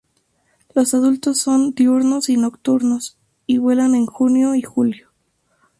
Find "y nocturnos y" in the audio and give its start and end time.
2.29-3.59